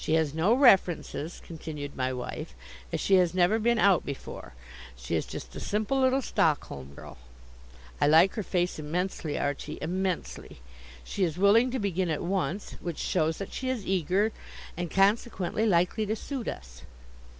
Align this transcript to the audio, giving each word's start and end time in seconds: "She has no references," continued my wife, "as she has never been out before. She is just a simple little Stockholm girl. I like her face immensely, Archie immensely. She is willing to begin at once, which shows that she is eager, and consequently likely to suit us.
"She 0.03 0.15
has 0.15 0.33
no 0.33 0.55
references," 0.55 1.39
continued 1.45 1.95
my 1.95 2.11
wife, 2.11 2.55
"as 2.91 2.99
she 2.99 3.17
has 3.17 3.35
never 3.35 3.59
been 3.59 3.77
out 3.77 4.03
before. 4.03 4.55
She 4.95 5.15
is 5.15 5.27
just 5.27 5.55
a 5.55 5.59
simple 5.59 6.01
little 6.01 6.23
Stockholm 6.23 6.95
girl. 6.95 7.19
I 8.01 8.07
like 8.07 8.33
her 8.33 8.41
face 8.41 8.79
immensely, 8.79 9.37
Archie 9.37 9.77
immensely. 9.79 10.59
She 11.03 11.23
is 11.23 11.37
willing 11.37 11.69
to 11.69 11.77
begin 11.77 12.09
at 12.09 12.23
once, 12.23 12.77
which 12.81 12.97
shows 12.97 13.37
that 13.37 13.53
she 13.53 13.69
is 13.69 13.85
eager, 13.85 14.31
and 14.75 14.89
consequently 14.89 15.67
likely 15.67 16.07
to 16.07 16.15
suit 16.15 16.47
us. 16.47 16.81